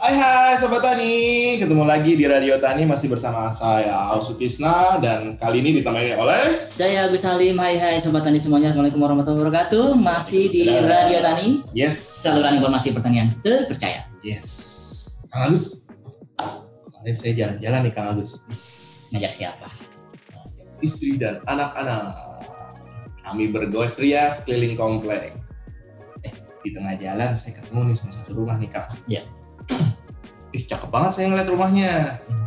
[0.00, 1.14] Hai hai Sobat Tani,
[1.62, 6.66] ketemu lagi di Radio Tani masih bersama saya Ausu Tisna dan kali ini ditemani oleh
[6.66, 9.94] Saya Agus Halim, hai hai Sobat Tani semuanya, Assalamualaikum warahmatullahi wabarakatuh.
[9.94, 10.66] Masih di.
[10.66, 14.10] Radio Tani, Yes, saluran informasi pertanian terpercaya.
[14.26, 14.48] Yes.
[15.30, 15.86] Kang Agus,
[16.90, 18.30] kemarin saya jalan-jalan nih Kang Agus,
[19.14, 19.70] Ngajak siapa?
[20.82, 22.18] istri dan anak-anak.
[23.22, 25.38] Kami bergoes rias keliling komplek.
[26.60, 28.88] Di tengah jalan saya ketemu nih sama satu rumah nih Kang.
[29.08, 29.22] Iya.
[30.56, 31.90] Ih, cakep banget saya ngeliat rumahnya.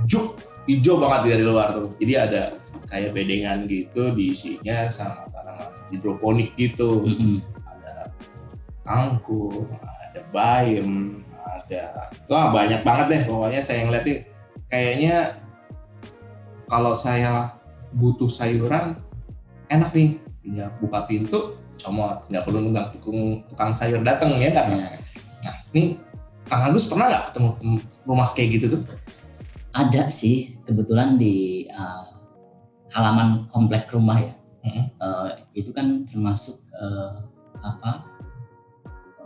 [0.04, 0.36] Hijau,
[0.68, 1.96] hijau banget dari luar tuh.
[1.98, 2.44] Jadi ada
[2.92, 7.08] kayak bedengan gitu diisinya sama tanaman hidroponik gitu.
[7.08, 7.40] Mm-mm.
[7.64, 8.12] Ada
[8.84, 14.20] kangkung, ada bayam, ada wah banyak banget deh pokoknya saya ngeliat nih
[14.68, 15.16] kayaknya
[16.68, 17.56] kalau saya
[17.94, 18.98] butuh sayuran
[19.70, 24.68] enak nih tinggal buka pintu comot nggak perlu nunggang tukang tukang sayur datang ya kan
[25.44, 26.00] Nah, ini
[26.48, 28.82] Kang Agus pernah nggak ketemu tem- rumah kayak gitu tuh
[29.74, 32.08] Ada sih, kebetulan di uh,
[32.96, 34.86] halaman komplek rumah ya Mm-mm.
[35.04, 37.28] Uh, Itu kan termasuk uh,
[37.60, 38.08] apa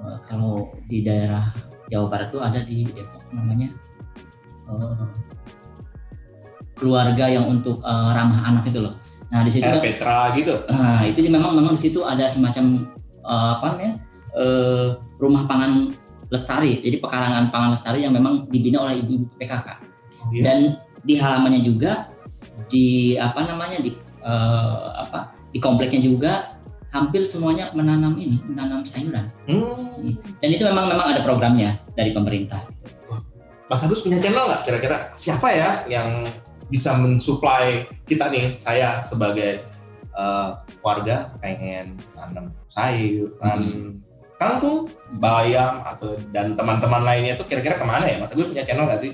[0.02, 1.46] uh, Kalau di daerah
[1.88, 3.70] Jawa Barat tuh ada di Depok namanya
[4.68, 5.06] uh,
[6.78, 8.94] keluarga yang untuk uh, ramah anak itu loh.
[9.28, 12.88] Nah di situ Air kan Petra gitu Nah, itu memang memang di situ ada semacam
[13.28, 13.94] eh, apa namanya?
[14.38, 15.92] eh, rumah pangan
[16.30, 16.84] lestari.
[16.84, 19.68] Jadi pekarangan pangan lestari yang memang dibina oleh ibu-ibu PKK.
[19.68, 20.42] oh, iya.
[20.44, 20.58] Dan
[21.08, 22.12] di halamannya juga
[22.68, 25.34] di apa namanya di eh, apa?
[25.52, 26.58] Di kompleknya juga
[26.92, 29.28] hampir semuanya menanam ini, menanam sayuran.
[29.48, 30.12] Hmm.
[30.40, 32.60] Dan itu memang memang ada programnya dari pemerintah.
[33.68, 36.24] Mas Agus punya channel nggak kira-kira siapa ya yang
[36.68, 39.64] bisa mensuplai kita nih saya sebagai
[40.14, 40.50] eh,
[40.84, 43.96] warga pengen nanam sayuran
[44.38, 44.86] kangkung
[45.18, 49.02] bayam atau dan teman-teman lainnya tuh kira-kira ke mana ya Mas Agus punya channel nggak
[49.02, 49.14] sih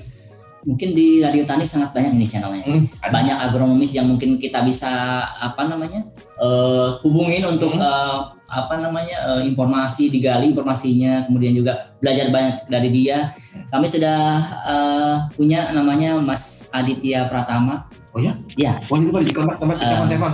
[0.64, 2.64] Mungkin di Radio Tani sangat banyak ini channelnya.
[2.64, 3.12] Hmm, ada.
[3.12, 4.88] banyak agronomis yang mungkin kita bisa
[5.28, 6.08] apa namanya
[6.40, 7.84] eh, hubungin untuk Hmm.
[7.84, 13.28] eh, apa namanya eh, informasi digali informasinya kemudian juga belajar banyak dari dia
[13.68, 18.34] kami sudah eh, punya namanya Mas Aditya Pratama Oh ya?
[18.54, 19.82] ya Wah ini boleh dikontak tempat Eh.
[19.84, 20.32] telepon telepon.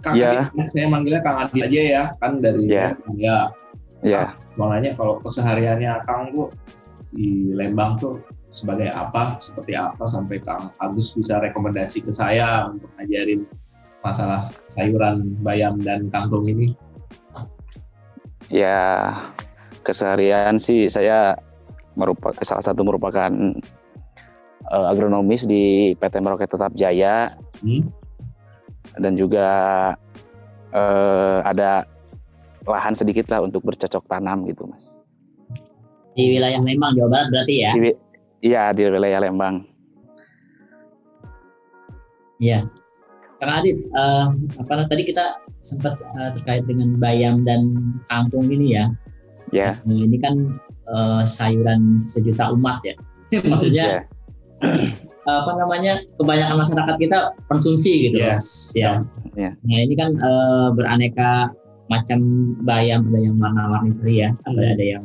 [0.00, 0.46] Kang Ya.
[0.46, 2.94] Adi, saya manggilnya Kang Adi aja ya, kan dari Ya.
[3.16, 3.38] ya.
[4.04, 6.52] Ya, Mau nanya kalau kesehariannya Kang Bu
[7.10, 12.86] di Lembang tuh sebagai apa, seperti apa sampai Kang Agus bisa rekomendasi ke saya untuk
[12.94, 13.42] ngajarin
[14.00, 16.70] masalah sayuran bayam dan kangkung ini.
[18.46, 19.10] ya
[19.82, 21.34] keseharian sih saya
[21.96, 23.28] merupakan salah satu merupakan
[24.70, 27.34] eh, agronomis di PT Merauke Tetap Jaya
[27.64, 27.88] Hmm.
[29.00, 29.48] dan juga
[30.70, 31.88] eh, ada
[32.68, 35.00] lahan sedikit lah untuk bercocok tanam gitu mas.
[36.16, 37.92] di wilayah Lembang Jawa Barat berarti ya Di
[38.44, 39.64] Iya di wilayah Lembang.
[42.36, 42.68] Iya.
[43.36, 44.26] Kang Adit, eh,
[44.60, 47.68] apa tadi kita sempat eh, terkait dengan bayam dan
[48.08, 48.86] kangkung ini ya.
[49.54, 52.94] Ya, Nah, ini kan eh, sayuran sejuta umat ya.
[53.50, 54.06] Maksudnya
[54.62, 54.70] ya,
[55.26, 57.18] apa namanya kebanyakan masyarakat kita
[57.50, 58.16] konsumsi gitu.
[58.22, 58.70] Yes.
[58.78, 59.02] Ya.
[59.34, 59.52] Ya.
[59.66, 61.50] Nah ini kan eh, beraneka
[61.86, 62.18] macam
[62.66, 64.72] bayam ada yang warna-warni teri ya, ada Hmm.
[64.74, 65.04] ada yang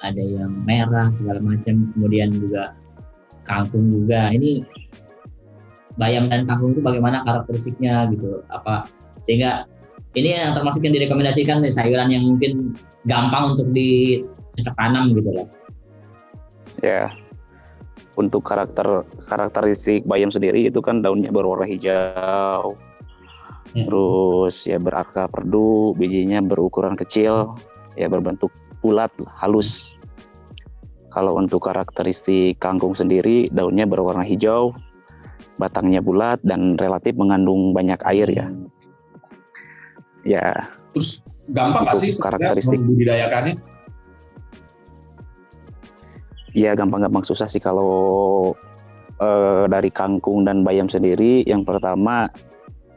[0.00, 2.72] ada yang merah segala macam, kemudian juga
[3.44, 4.32] kangkung juga.
[4.32, 4.64] Ini
[6.00, 8.40] bayam dan kangkung itu bagaimana karakteristiknya gitu?
[8.48, 8.88] Apa
[9.20, 9.68] sehingga
[10.16, 12.74] ini yang termasuk yang direkomendasikan nih, sayuran yang mungkin
[13.06, 13.70] gampang untuk
[14.60, 15.46] dicocok tanam gitu loh.
[16.80, 17.08] ya.
[18.14, 22.76] Untuk karakter karakteristik bayam sendiri itu kan daunnya berwarna hijau,
[23.70, 23.86] Ya.
[23.86, 27.54] terus ya berarka perdu, bijinya berukuran kecil,
[27.94, 28.50] ya berbentuk
[28.82, 29.94] bulat, halus.
[31.10, 34.74] Kalau untuk karakteristik kangkung sendiri, daunnya berwarna hijau,
[35.56, 38.46] batangnya bulat dan relatif mengandung banyak air ya.
[40.26, 42.76] Ya, Terus gampang nggak sih karakteristik.
[42.76, 43.54] membudidayakannya?
[46.52, 48.52] Ya gampang-gampang susah sih kalau
[49.16, 51.42] eh, dari kangkung dan bayam sendiri.
[51.42, 52.30] Yang pertama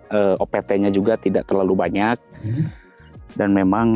[0.08, 2.68] eh, OPT-nya juga tidak terlalu banyak Hmm.
[3.34, 3.88] dan memang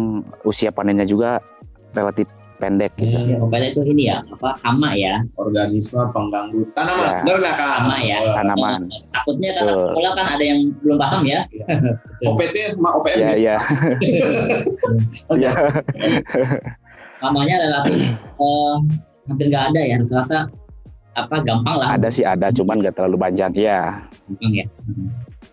[0.42, 1.44] usia panennya juga
[1.92, 2.25] relatif
[2.57, 3.19] pendek gitu.
[3.19, 3.27] Hmm.
[3.27, 7.21] Ya, pokoknya itu ini ya, apa hama ya, Organisme pengganggu tanaman, Ya.
[7.21, 7.71] benar nggak Kang?
[7.77, 8.18] Hama ya.
[8.33, 8.81] Tanaman.
[8.88, 9.86] takutnya karena Betul.
[9.94, 11.39] sekolah kan ada yang belum paham ya.
[12.31, 13.56] OPT sama OPM Ya, ya,
[15.30, 15.44] Oke.
[15.44, 15.51] ya.
[17.19, 17.98] Hamanya relatif
[18.38, 18.75] eh,
[19.27, 20.39] hampir nggak ada ya, rata-rata
[21.13, 21.88] apa gampang lah.
[21.97, 24.06] Ada sih ada, cuman nggak terlalu banyak ya.
[24.27, 24.65] Gampang ya.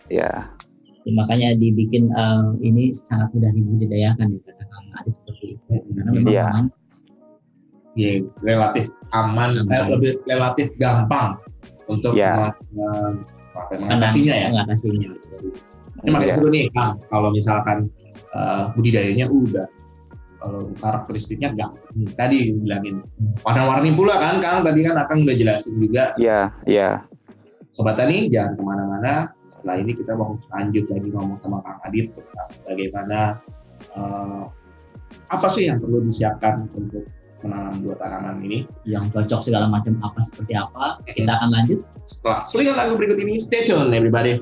[0.09, 0.31] Ya,
[1.05, 4.67] Ya, makanya dibikin eh, ini sangat mudah dibudidayakan ya katakan.
[4.73, 5.73] Kang Adit seperti itu.
[5.93, 6.47] Karena memang Iya.
[6.49, 6.73] namanya
[7.95, 8.11] Ya,
[8.43, 9.87] relatif aman, eh, Gampang.
[9.95, 11.29] lebih relatif gampang
[11.87, 12.51] untuk meng-
[13.55, 14.49] apa, mengatasinya ya.
[14.51, 15.09] mengatasinya.
[16.03, 16.35] Ini makin Iya.
[16.35, 16.99] seru nih, Kang.
[17.07, 17.79] Kalau misalkan
[18.35, 19.63] eh, budidayanya udah,
[20.45, 21.71] kalau karakteristiknya enggak.
[22.21, 23.01] Tadi bilangin
[23.41, 24.61] warna-warni pula kan, Kang.
[24.61, 26.13] Tadi kan Akang udah jelasin juga.
[26.21, 26.91] Iya, iya.
[27.75, 29.15] Sobat Tani, jangan ke mana-mana.
[29.51, 33.21] Setelah ini kita mau lanjut lagi ngomong sama Kang Adit tentang bagaimana
[33.99, 34.43] eh,
[35.33, 37.03] apa sih yang perlu disiapkan untuk
[37.43, 38.69] menanam dua tanaman ini.
[38.87, 41.03] Yang cocok segala macam apa seperti apa.
[41.09, 44.39] Kita akan lanjut Setelah selingan lagu berikut ini, stay tune everybody.